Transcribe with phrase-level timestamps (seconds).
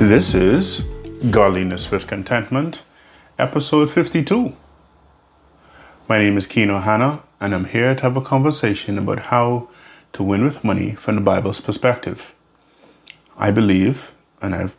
[0.00, 0.80] This is
[1.30, 2.80] Godliness with Contentment,
[3.38, 4.56] episode 52.
[6.08, 9.68] My name is Keno Hanna, and I'm here to have a conversation about how
[10.14, 12.34] to win with money from the Bible's perspective.
[13.36, 14.74] I believe, and I've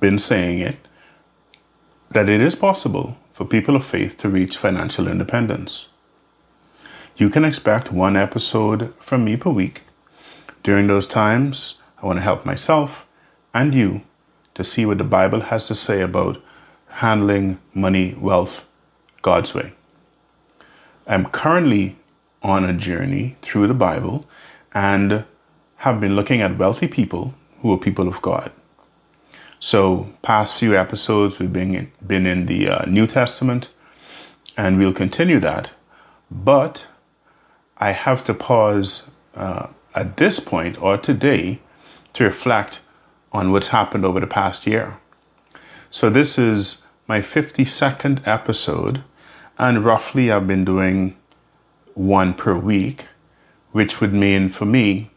[0.00, 0.76] been saying it,
[2.10, 5.88] that it is possible for people of faith to reach financial independence.
[7.18, 9.82] You can expect one episode from me per week.
[10.62, 13.06] During those times, I want to help myself
[13.52, 14.00] and you
[14.54, 16.42] to see what the Bible has to say about
[16.88, 18.66] handling money, wealth,
[19.22, 19.72] God's way.
[21.06, 21.96] I'm currently
[22.42, 24.26] on a journey through the Bible
[24.72, 25.24] and
[25.76, 28.52] have been looking at wealthy people who are people of God.
[29.58, 33.68] So, past few episodes, we've been in, been in the uh, New Testament,
[34.56, 35.70] and we'll continue that.
[36.30, 36.86] But
[37.78, 41.60] I have to pause uh, at this point or today
[42.14, 42.80] to reflect
[43.32, 44.98] on what's happened over the past year.
[45.90, 49.02] So, this is my 52nd episode,
[49.58, 51.16] and roughly I've been doing
[51.94, 53.06] one per week,
[53.72, 55.10] which would mean for me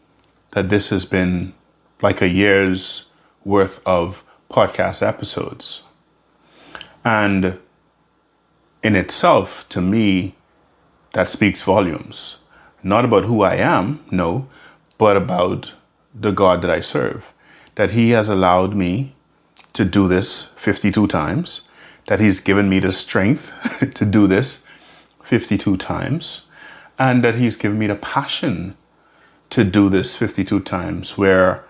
[0.52, 1.54] that this has been
[2.02, 3.06] like a year's
[3.44, 5.84] worth of podcast episodes.
[7.04, 7.58] And
[8.82, 10.34] in itself, to me,
[11.12, 12.36] that speaks volumes.
[12.82, 14.48] Not about who I am, no,
[14.98, 15.72] but about
[16.14, 17.32] the God that I serve
[17.76, 19.14] that He has allowed me
[19.72, 21.62] to do this 52 times,
[22.08, 23.52] that He's given me the strength
[23.94, 24.62] to do this
[25.22, 26.46] 52 times,
[26.98, 28.76] and that He's given me the passion
[29.50, 31.64] to do this 52 times, where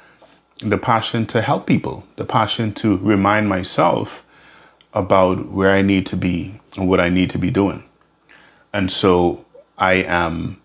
[0.60, 4.24] the passion to help people, the passion to remind myself
[4.94, 7.84] about where I need to be and what I need to be doing.
[8.72, 9.44] And so
[9.76, 10.60] I am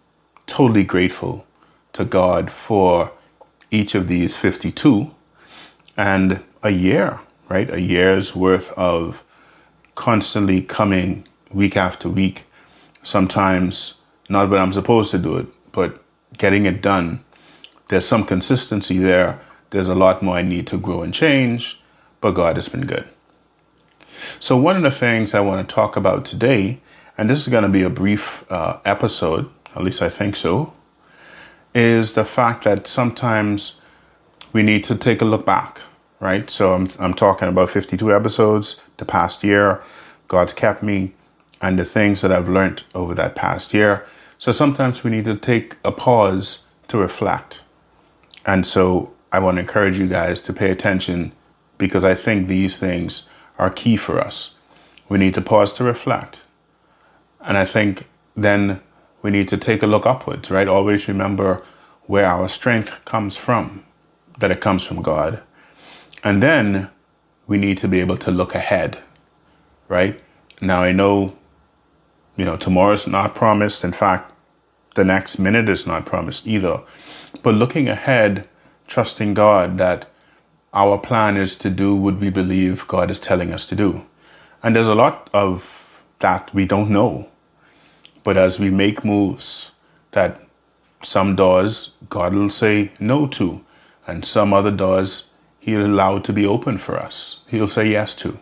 [0.48, 1.46] totally grateful
[1.94, 3.12] to God for
[3.72, 5.14] each of these 52
[6.02, 7.70] and a year, right?
[7.70, 9.24] A year's worth of
[9.94, 12.46] constantly coming week after week,
[13.04, 13.96] sometimes
[14.28, 16.04] not when I'm supposed to do it, but
[16.40, 17.24] getting it done.
[17.90, 19.40] There's some consistency there.
[19.70, 21.80] There's a lot more I need to grow and change,
[22.20, 23.08] but God has been good.
[24.40, 26.80] So, one of the things I want to talk about today,
[27.16, 30.74] and this is going to be a brief uh, episode, at least I think so,
[31.76, 33.82] is the fact that sometimes
[34.54, 35.82] we need to take a look back,
[36.22, 36.50] right?
[36.50, 39.84] So I'm, I'm talking about 52 episodes, the past year,
[40.30, 41.14] God's kept me,
[41.62, 44.06] and the things that I've learned over that past year.
[44.38, 47.62] So sometimes we need to take a pause to reflect.
[48.46, 51.34] And so I want to encourage you guys to pay attention
[51.78, 53.28] because I think these things
[53.58, 54.58] are key for us.
[55.10, 56.42] We need to pause to reflect.
[57.42, 58.82] And I think then
[59.22, 60.68] we need to take a look upwards, right?
[60.68, 61.64] Always remember
[62.04, 63.84] where our strength comes from
[64.40, 65.42] that it comes from God.
[66.24, 66.90] And then
[67.48, 69.00] we need to be able to look ahead,
[69.88, 70.22] right?
[70.62, 71.36] Now, I know,
[72.38, 73.84] you know, tomorrow's not promised.
[73.84, 74.32] In fact,
[74.96, 76.82] the next minute is not promised either.
[77.42, 78.48] But looking ahead,
[78.88, 80.10] trusting God that
[80.74, 84.06] our plan is to do what we believe God is telling us to do.
[84.64, 87.28] And there's a lot of that we don't know.
[88.24, 89.72] But as we make moves,
[90.12, 90.40] that
[91.04, 93.66] some doors God will say no to,
[94.06, 95.31] and some other doors
[95.62, 97.42] He'll allow to be open for us.
[97.48, 98.40] He'll say yes to.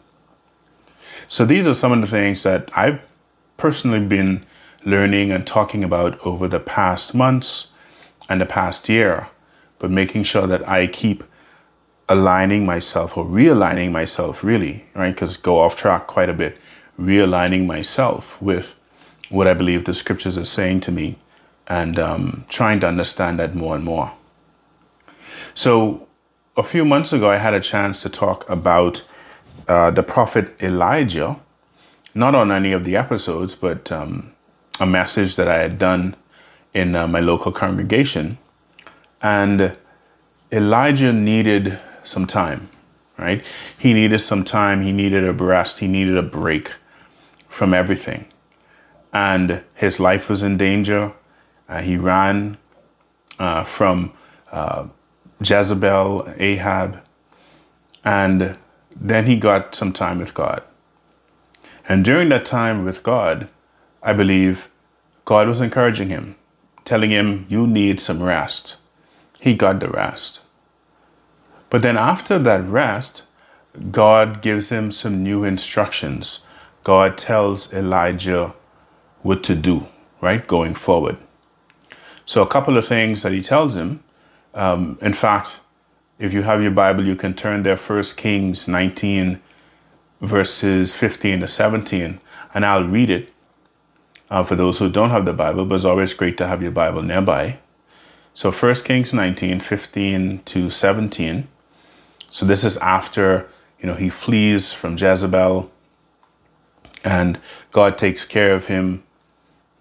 [1.28, 3.02] So these are some of the things that I've
[3.57, 4.46] personally been
[4.85, 7.68] learning and talking about over the past months
[8.29, 9.28] and the past year,
[9.79, 11.24] but making sure that I keep
[12.08, 15.13] aligning myself or realigning myself really, right?
[15.13, 16.58] Because go off track quite a bit,
[17.00, 18.74] realigning myself with
[19.29, 21.18] what I believe the scriptures are saying to me
[21.68, 24.13] and um, trying to understand that more and more.
[25.53, 26.08] So,
[26.59, 29.03] a few months ago, I had a chance to talk about
[29.68, 31.40] uh, the prophet Elijah,
[32.14, 34.34] not on any of the episodes, but um,
[34.80, 36.16] a message that I had done
[36.74, 38.38] in uh, my local congregation.
[39.22, 39.78] And
[40.52, 42.70] Elijah needed some time,
[43.17, 43.44] right?
[43.78, 44.82] He needed some time.
[44.82, 45.79] He needed a rest.
[45.79, 46.73] He needed a break
[47.47, 48.26] from everything.
[49.14, 51.14] And his life was in danger.
[51.70, 52.58] Uh, he ran
[53.38, 54.11] uh, from
[54.52, 54.88] uh,
[55.41, 57.00] Jezebel, Ahab,
[58.03, 58.58] and
[58.96, 60.64] then he got some time with God.
[61.88, 63.47] And during that time with God,
[64.03, 64.70] I believe
[65.26, 66.36] God was encouraging him,
[66.86, 68.78] telling him, You need some rest.
[69.40, 70.41] He got the rest.
[71.70, 73.24] But then after that rest,
[73.92, 76.40] God gives him some new instructions.
[76.84, 78.53] God tells Elijah
[79.22, 79.88] what to do,
[80.22, 81.18] right, going forward.
[82.26, 84.03] So, a couple of things that he tells him
[84.59, 85.56] um, in fact,
[86.17, 89.40] if you have your Bible, you can turn there, 1 Kings 19,
[90.20, 92.20] verses 15 to 17,
[92.53, 93.32] and I'll read it
[94.29, 96.72] uh, for those who don't have the Bible, but it's always great to have your
[96.72, 97.59] Bible nearby.
[98.34, 101.47] So 1 Kings 19, 15 to 17.
[102.29, 105.72] So this is after, you know, he flees from Jezebel
[107.06, 107.40] and
[107.72, 109.03] God takes care of him.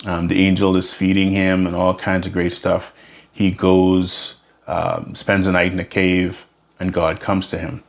[0.04, 2.94] Um, the angel is feeding him and all kinds of great stuff.
[3.30, 4.37] He goes,
[4.68, 6.46] um, spends a night in a cave,
[6.78, 7.82] and God comes to him.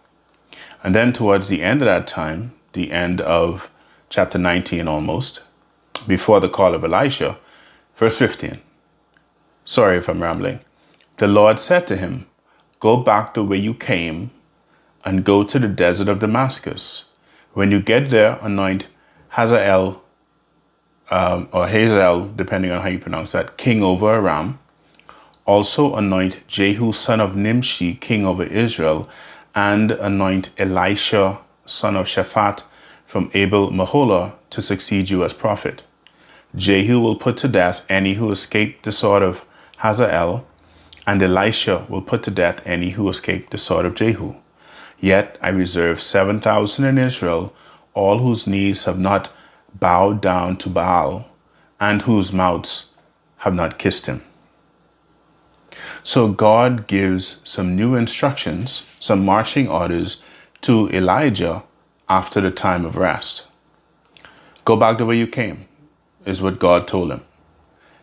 [0.84, 3.70] And then towards the end of that time, the end of
[4.10, 5.44] chapter 19 almost,
[6.08, 7.38] before the call of Elisha,
[7.96, 8.60] verse 15.
[9.66, 10.62] Sorry if I'm rambling.
[11.18, 12.26] The Lord said to him,
[12.80, 14.32] Go back the way you came
[15.04, 17.10] and go to the desert of Damascus.
[17.54, 18.88] When you get there, anoint
[19.30, 20.02] Hazael
[21.12, 24.60] um, or Hazael, depending on how you pronounce that, king over Aram.
[25.50, 29.10] Also anoint Jehu, son of Nimshi, king over Israel,
[29.56, 32.62] and anoint Elisha, son of Shaphat,
[33.08, 35.82] from Abel Meholah, to succeed you as prophet.
[36.56, 39.44] Jehu will put to death any who escaped the sword of
[39.78, 40.46] Hazael,
[41.08, 44.36] and Elisha will put to death any who escaped the sword of Jehu.
[45.00, 47.56] Yet I reserve seven thousand in Israel,
[47.96, 49.32] all whose knees have not
[49.74, 51.26] bowed down to Baal,
[51.80, 52.92] and whose mouths
[53.38, 54.22] have not kissed him.
[56.04, 60.22] So God gives some new instructions, some marching orders
[60.62, 61.64] to Elijah
[62.08, 63.48] after the time of rest.
[64.66, 65.66] Go back the way you came
[66.26, 67.24] is what God told him.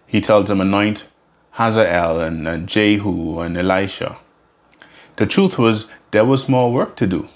[0.06, 1.06] He tells him, anoint
[1.52, 4.18] Hazael and, Jehu and Elisha.
[5.16, 7.28] The truth was, there was more work to do.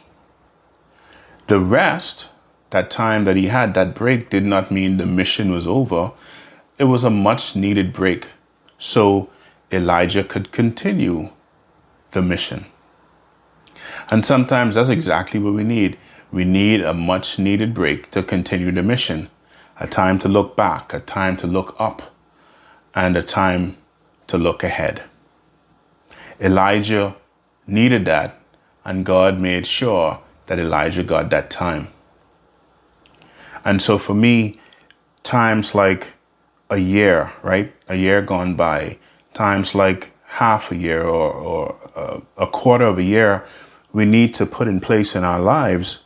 [1.49, 2.27] The rest,
[2.71, 6.13] that time that he had, that break, did not mean the mission was over.
[6.79, 8.29] It was a much needed break
[8.81, 9.29] so
[9.73, 11.31] Elijah could continue
[12.11, 12.67] the mission.
[14.11, 15.99] And sometimes that's exactly what we need.
[16.33, 19.31] We need a much needed break to continue the mission
[19.81, 22.15] a time to look back, a time to look up,
[22.95, 23.79] and a time
[24.27, 25.03] to look ahead.
[26.39, 27.17] Elijah
[27.67, 28.39] needed that,
[28.85, 31.89] and God made sure that Elijah got that time.
[33.65, 34.61] And so for me,
[35.23, 36.09] times like
[36.69, 37.73] a year, right?
[37.89, 38.99] A year gone by,
[39.35, 43.45] times like half a year or, or uh, a quarter of a year,
[43.93, 46.03] we need to put in place in our lives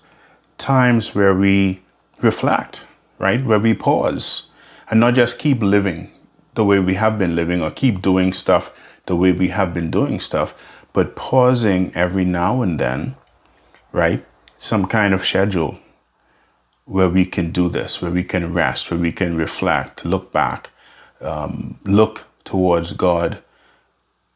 [0.58, 1.82] times where we
[2.22, 2.84] reflect
[3.18, 3.44] right?
[3.44, 4.48] Where we pause
[4.90, 6.10] and not just keep living
[6.54, 8.72] the way we have been living or keep doing stuff
[9.06, 10.54] the way we have been doing stuff,
[10.92, 13.16] but pausing every now and then,
[13.92, 14.24] right?
[14.58, 15.78] Some kind of schedule
[16.86, 20.70] where we can do this, where we can rest, where we can reflect, look back,
[21.20, 23.42] um, look towards God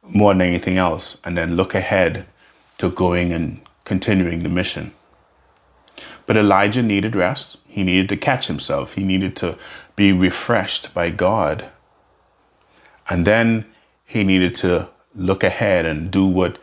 [0.03, 2.27] more than anything else, and then look ahead
[2.79, 4.93] to going and continuing the mission.
[6.27, 7.59] But Elijah needed rest.
[7.67, 8.95] He needed to catch himself.
[8.95, 9.59] He needed to
[9.97, 11.71] be refreshed by God.
[13.09, 13.67] And then
[14.05, 16.59] he needed to look ahead and do what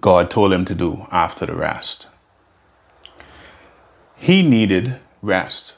[0.00, 2.06] God told him to do after the rest.
[4.16, 5.74] He needed rest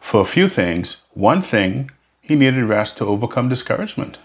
[0.00, 1.04] for a few things.
[1.14, 1.90] One thing,
[2.22, 4.18] he needed rest to overcome discouragement.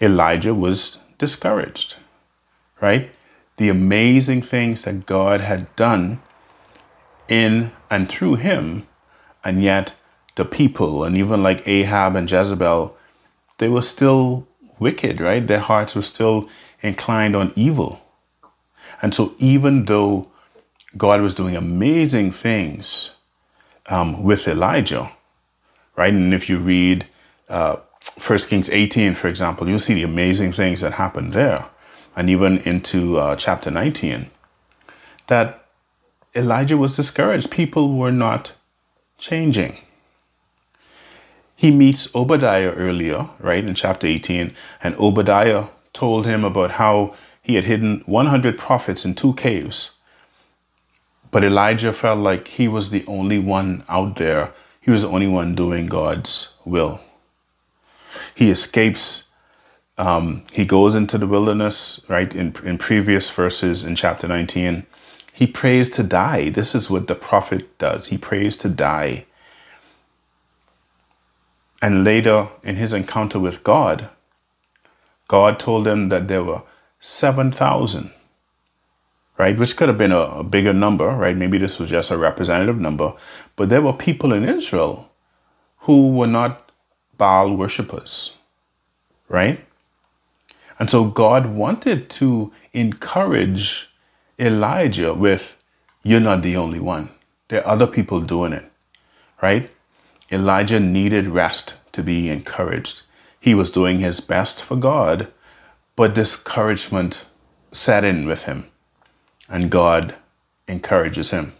[0.00, 1.96] Elijah was discouraged,
[2.80, 3.10] right?
[3.60, 6.22] the amazing things that God had done
[7.28, 8.86] in and through him,
[9.44, 9.92] and yet
[10.36, 12.96] the people, and even like Ahab and Jezebel,
[13.58, 14.48] they were still
[14.78, 15.46] wicked, right?
[15.46, 16.48] Their hearts were still
[16.80, 18.00] inclined on evil.
[19.02, 20.28] And so, even though
[20.96, 23.10] God was doing amazing things
[23.90, 25.12] um, with Elijah,
[25.96, 26.12] right?
[26.12, 27.06] And if you read
[27.48, 27.76] uh,
[28.24, 31.66] 1 Kings 18, for example, you'll see the amazing things that happened there
[32.16, 34.30] and even into uh, chapter 19,
[35.28, 35.66] that
[36.34, 37.50] Elijah was discouraged.
[37.50, 38.52] People were not
[39.18, 39.78] changing.
[41.54, 47.54] He meets Obadiah earlier, right, in chapter 18, and Obadiah told him about how he
[47.54, 49.92] had hidden 100 prophets in two caves.
[51.30, 54.52] But Elijah felt like he was the only one out there.
[54.80, 57.00] He was the only one doing God's will.
[58.34, 59.24] He escapes
[60.00, 62.34] um, he goes into the wilderness, right?
[62.34, 64.86] In, in previous verses in chapter 19,
[65.30, 66.48] he prays to die.
[66.48, 68.06] This is what the prophet does.
[68.06, 69.26] He prays to die.
[71.82, 74.08] And later, in his encounter with God,
[75.28, 76.62] God told him that there were
[77.00, 78.10] 7,000,
[79.40, 79.58] right?
[79.58, 81.34] Which could have been a, a bigger number, right?
[81.34, 83.14] Maybe this was just a representative number.
[83.56, 85.08] But there were people in Israel
[85.84, 86.70] who were not
[87.16, 88.34] Baal worshippers,
[89.30, 89.64] right?
[90.78, 93.88] And so God wanted to encourage
[94.38, 95.56] Elijah with,
[96.02, 97.08] You're not the only one.
[97.48, 98.70] There are other people doing it,
[99.42, 99.70] right?
[100.30, 103.02] Elijah needed rest to be encouraged.
[103.40, 105.28] He was doing his best for God,
[105.96, 107.20] but discouragement
[107.72, 108.66] set in with him,
[109.50, 110.14] and God
[110.68, 111.52] encourages him.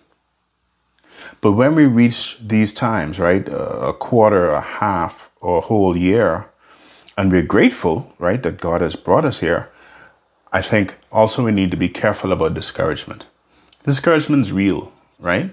[1.40, 6.47] But when we reach these times, right, a quarter, a half, or a whole year,
[7.18, 9.70] and we're grateful, right, that God has brought us here,
[10.52, 13.26] I think also we need to be careful about discouragement.
[13.85, 15.52] Discouragement is real, right?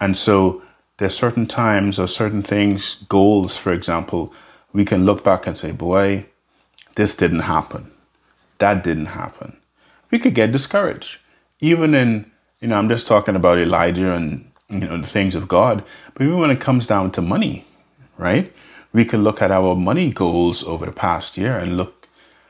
[0.00, 0.62] And so
[0.98, 4.32] there's certain times or certain things, goals, for example,
[4.72, 6.26] we can look back and say, boy,
[6.94, 7.90] this didn't happen.
[8.58, 9.56] That didn't happen.
[10.10, 11.18] We could get discouraged.
[11.60, 15.48] Even in, you know, I'm just talking about Elijah and, you know, the things of
[15.48, 17.66] God, but even when it comes down to money,
[18.16, 18.52] right?
[18.92, 22.08] We can look at our money goals over the past year and look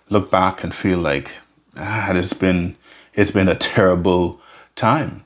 [0.08, 1.30] look back and feel like,
[1.76, 2.76] ah, it's been
[3.14, 4.40] it's been a terrible
[4.74, 5.24] time.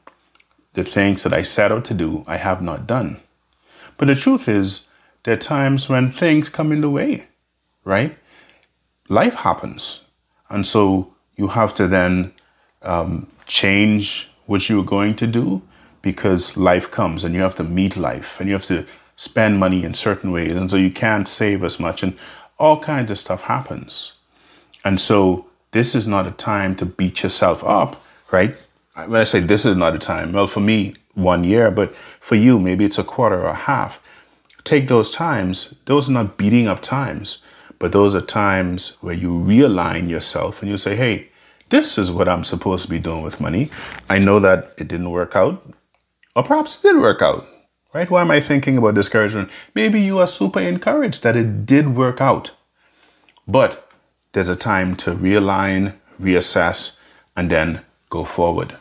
[0.75, 3.21] The things that I set out to do, I have not done.
[3.97, 4.87] But the truth is,
[5.23, 7.29] there are times when things come in the way,
[7.85, 8.19] right?
[9.09, 10.03] Life happens.
[10.51, 12.33] And so you have to then
[12.85, 15.63] um, change what you're going to do
[16.03, 18.87] because life comes and you have to meet life and you have to
[19.17, 20.53] spend money in certain ways.
[20.53, 22.17] And so you can't save as much and
[22.59, 24.15] all kinds of stuff happens.
[24.85, 28.57] And so this is not a time to beat yourself up, right?
[28.95, 32.35] When I say this is not a time, well, for me, one year, but for
[32.35, 34.01] you, maybe it's a quarter or a half
[34.65, 37.39] take those times, those are not beating up times,
[37.79, 41.29] but those are times where you realign yourself and you say, hey,
[41.71, 43.71] this is what I'm supposed to be doing with money.
[44.09, 45.65] I know that it didn't work out,
[46.37, 47.47] or perhaps it did work out,
[47.93, 48.11] right?
[48.11, 49.51] Why am I thinking about discouragement?
[49.75, 52.53] Maybe you are super encouraged that it did work out,
[53.49, 53.91] but
[54.33, 56.99] there's a time to realign, reassess,
[57.37, 58.77] and then go forward.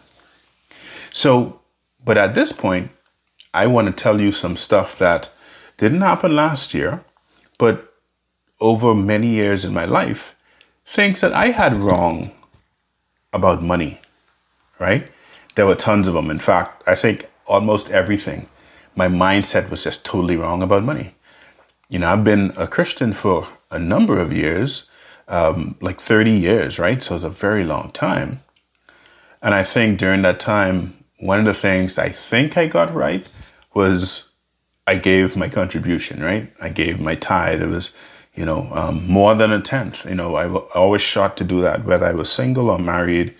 [1.11, 1.61] So,
[2.03, 2.91] but at this point,
[3.53, 5.29] I want to tell you some stuff that
[5.77, 7.03] didn't happen last year,
[7.57, 7.93] but
[8.59, 10.35] over many years in my life,
[10.85, 12.31] things that I had wrong
[13.33, 13.99] about money,
[14.79, 15.07] right?
[15.55, 16.29] There were tons of them.
[16.29, 18.47] In fact, I think almost everything.
[18.95, 21.15] My mindset was just totally wrong about money.
[21.89, 24.85] You know, I've been a Christian for a number of years,
[25.27, 27.01] um, like 30 years, right?
[27.01, 28.41] So it's a very long time.
[29.41, 33.27] And I think during that time, one of the things I think I got right
[33.73, 34.29] was
[34.85, 36.53] I gave my contribution, right?
[36.61, 37.61] I gave my tithe.
[37.61, 37.91] It was,
[38.35, 40.05] you know, um, more than a tenth.
[40.05, 43.35] You know, I always shot to do that, whether I was single or married.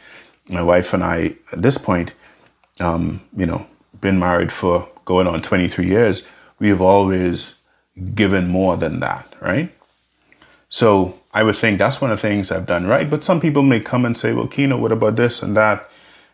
[0.48, 2.14] My wife and I, at this point,
[2.80, 3.66] um, you know,
[4.02, 6.26] been married for going on 23 years.
[6.60, 7.56] We have always
[8.14, 9.74] given more than that, right?
[10.70, 13.10] So I would think that's one of the things I've done right.
[13.10, 15.90] But some people may come and say, well, Kino, what about this and that?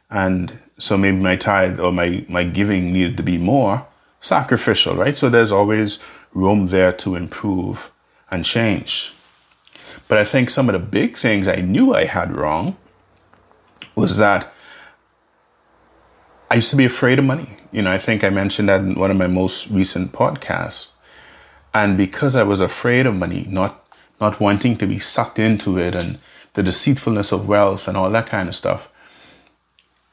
[0.10, 3.86] And so maybe my tithe or my, my giving needed to be more
[4.22, 5.18] sacrificial, right?
[5.18, 6.00] So there's always
[6.34, 7.92] room there to improve
[8.32, 9.14] and change.
[10.08, 12.78] But I think some of the big things I knew I had wrong
[13.96, 14.54] was that
[16.50, 17.58] I used to be afraid of money.
[17.72, 20.90] You know, I think I mentioned that in one of my most recent podcasts.
[21.74, 23.86] And because I was afraid of money, not
[24.20, 26.20] not wanting to be sucked into it and
[26.54, 28.90] the deceitfulness of wealth and all that kind of stuff,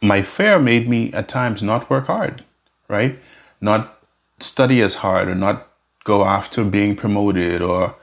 [0.01, 2.45] my fear made me at times not work hard,
[2.89, 3.19] right?
[3.61, 3.99] Not
[4.39, 5.69] study as hard or not
[6.05, 7.97] go after being promoted or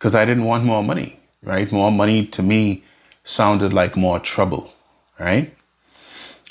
[0.00, 1.70] because I didn't want more money, right?
[1.70, 2.82] More money to me
[3.22, 4.72] sounded like more trouble,
[5.18, 5.54] right?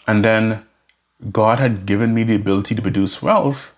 [0.08, 0.63] And then
[1.32, 3.75] God had given me the ability to produce wealth,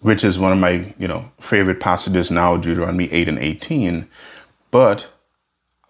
[0.00, 4.08] which is one of my, you know, favorite passages now, Deuteronomy 8 and 18.
[4.70, 5.08] But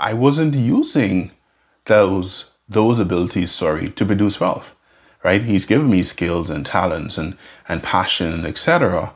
[0.00, 1.30] I wasn't using
[1.86, 4.74] those those abilities, sorry, to produce wealth
[5.24, 5.42] right?
[5.42, 9.14] He's given me skills and talents and, and passion, etc.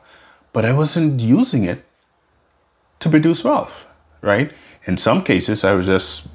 [0.51, 1.85] But I wasn't using it
[2.99, 3.85] to produce wealth,
[4.21, 4.51] right?
[4.85, 6.27] In some cases, I was just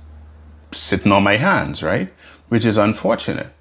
[0.73, 2.13] sitting on my hands, right?
[2.49, 3.53] Which is unfortunate.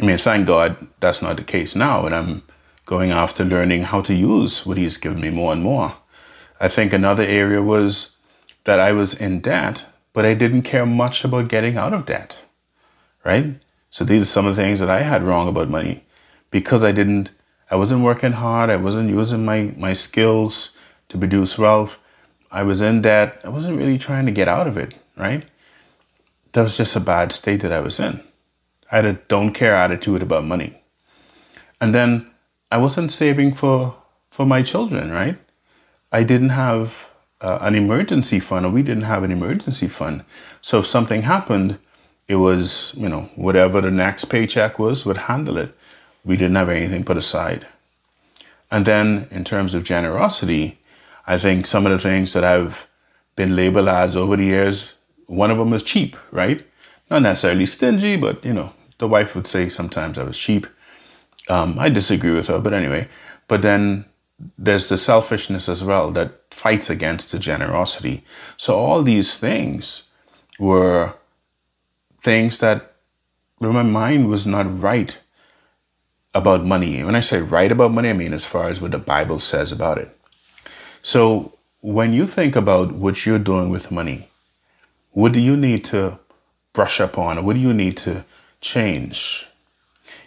[0.00, 2.42] I mean, thank God that's not the case now, and I'm
[2.86, 5.96] going after learning how to use what He's given me more and more.
[6.58, 8.16] I think another area was
[8.64, 12.36] that I was in debt, but I didn't care much about getting out of debt,
[13.24, 13.60] right?
[13.90, 16.04] So these are some of the things that I had wrong about money
[16.50, 17.30] because I didn't,
[17.70, 18.70] I wasn't working hard.
[18.70, 20.76] I wasn't using my, my skills
[21.10, 21.96] to produce wealth.
[22.50, 23.40] I was in debt.
[23.44, 25.44] I wasn't really trying to get out of it, right?
[26.52, 28.20] That was just a bad state that I was in.
[28.90, 30.82] I had a don't care attitude about money.
[31.80, 32.28] And then
[32.72, 33.94] I wasn't saving for,
[34.30, 35.38] for my children, right?
[36.10, 37.06] I didn't have
[37.40, 40.24] uh, an emergency fund, or we didn't have an emergency fund.
[40.60, 41.78] So if something happened,
[42.26, 45.74] it was, you know, whatever the next paycheck was would handle it.
[46.24, 47.66] We didn't have anything put aside.
[48.70, 50.79] And then in terms of generosity,
[51.26, 52.86] I think some of the things that I've
[53.36, 54.94] been labeled as over the years,
[55.26, 56.66] one of them is cheap, right?
[57.10, 60.66] Not necessarily stingy, but you know, the wife would say sometimes I was cheap.
[61.48, 63.08] Um, I disagree with her, but anyway.
[63.48, 64.04] But then
[64.56, 68.24] there's the selfishness as well that fights against the generosity.
[68.56, 70.04] So all these things
[70.58, 71.14] were
[72.22, 72.94] things that
[73.58, 75.18] my mind was not right
[76.34, 77.02] about money.
[77.02, 79.72] When I say right about money, I mean as far as what the Bible says
[79.72, 80.16] about it.
[81.02, 84.28] So when you think about what you're doing with money,
[85.12, 86.18] what do you need to
[86.72, 87.44] brush up on?
[87.44, 88.24] What do you need to
[88.60, 89.46] change?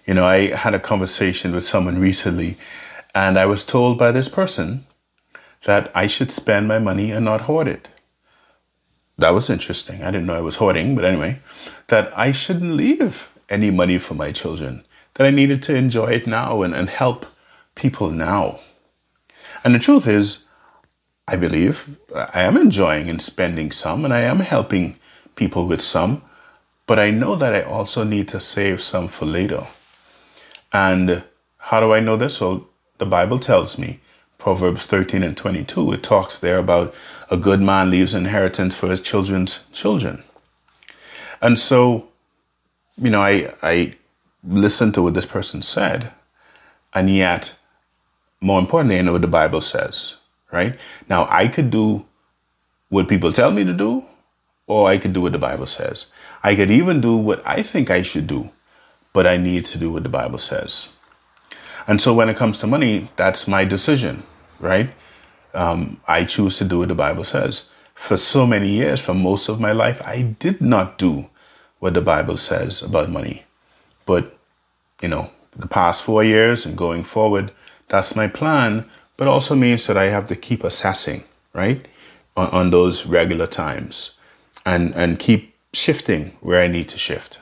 [0.05, 2.57] You know, I had a conversation with someone recently,
[3.15, 4.85] and I was told by this person
[5.65, 7.87] that I should spend my money and not hoard it.
[9.17, 10.03] That was interesting.
[10.03, 11.39] I didn't know I was hoarding, but anyway,
[11.87, 16.27] that I shouldn't leave any money for my children, that I needed to enjoy it
[16.27, 17.25] now and, and help
[17.75, 18.59] people now.
[19.63, 20.43] And the truth is,
[21.27, 24.97] I believe I am enjoying and spending some, and I am helping
[25.35, 26.21] people with some,
[26.85, 29.67] but I know that I also need to save some for later.
[30.73, 31.23] And
[31.57, 32.41] how do I know this?
[32.41, 34.01] Well, the Bible tells me,
[34.37, 36.93] Proverbs 13 and 22, it talks there about
[37.31, 40.23] a good man leaves inheritance for his children's children.
[41.41, 42.09] And so,
[42.97, 43.95] you know, I, I
[44.43, 46.11] listened to what this person said,
[46.93, 47.55] and yet,
[48.41, 50.15] more importantly, I know what the Bible says
[50.53, 50.77] right?
[51.09, 52.05] Now, I could do
[52.89, 54.05] what people tell me to do,
[54.67, 56.05] or I could do what the Bible says.
[56.43, 58.51] I could even do what I think I should do,
[59.13, 60.89] but I need to do what the Bible says.
[61.87, 64.23] And so when it comes to money, that's my decision,
[64.59, 64.91] right?
[65.55, 67.65] Um, I choose to do what the Bible says.
[67.95, 71.29] For so many years, for most of my life, I did not do
[71.79, 73.43] what the Bible says about money.
[74.05, 74.37] But,
[75.01, 77.51] you know, the past four years and going forward,
[77.89, 78.85] that's my plan
[79.17, 81.23] but also means that I have to keep assessing,
[81.53, 81.87] right,
[82.35, 84.11] on, on those regular times
[84.65, 87.39] and, and keep shifting where I need to shift.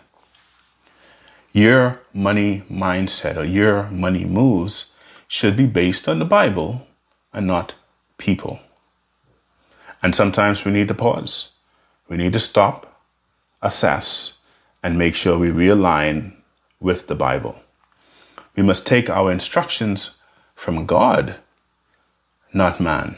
[1.54, 4.92] Your money mindset or your money moves
[5.28, 6.88] should be based on the Bible
[7.34, 7.74] and not
[8.18, 8.60] people.
[10.02, 11.52] And sometimes we need to pause.
[12.08, 13.02] We need to stop,
[13.62, 14.38] assess,
[14.82, 16.34] and make sure we realign
[16.80, 17.56] with the Bible.
[18.56, 20.18] We must take our instructions
[20.56, 21.36] from God
[22.54, 23.18] not man.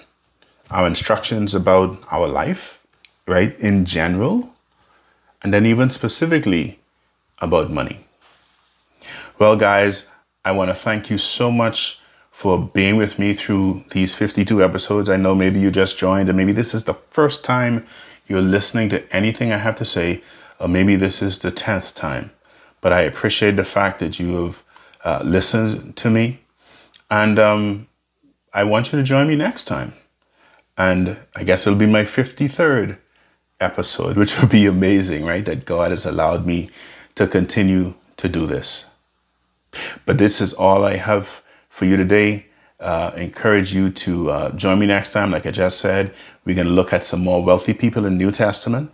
[0.69, 2.79] Our instructions about our life,
[3.27, 4.49] right, in general,
[5.41, 6.79] and then even specifically
[7.39, 8.05] about money.
[9.39, 10.07] Well, guys,
[10.45, 11.99] I want to thank you so much
[12.31, 15.09] for being with me through these 52 episodes.
[15.09, 17.85] I know maybe you just joined, and maybe this is the first time
[18.27, 20.23] you're listening to anything I have to say,
[20.59, 22.31] or maybe this is the 10th time.
[22.81, 24.63] But I appreciate the fact that you have
[25.03, 26.39] uh, listened to me.
[27.11, 27.87] And um,
[28.53, 29.93] I want you to join me next time.
[30.77, 32.97] And I guess it'll be my 53rd
[33.59, 35.45] episode, which will be amazing, right?
[35.45, 36.69] That God has allowed me
[37.15, 38.85] to continue to do this.
[40.05, 42.47] But this is all I have for you today.
[42.79, 45.31] Uh, encourage you to uh, join me next time.
[45.31, 46.13] Like I just said,
[46.45, 48.91] we're going to look at some more wealthy people in New Testament.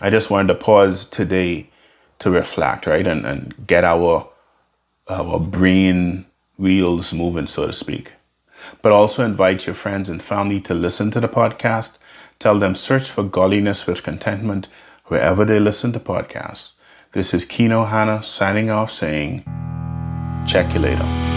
[0.00, 1.68] I just wanted to pause today
[2.18, 4.28] to reflect, right, and, and get our
[5.08, 8.15] our brain wheels moving, so to speak
[8.82, 11.98] but also invite your friends and family to listen to the podcast.
[12.38, 14.68] Tell them search for godliness with contentment
[15.06, 16.72] wherever they listen to podcasts.
[17.12, 19.44] This is Keno Hanna signing off saying,
[20.46, 21.35] check you later.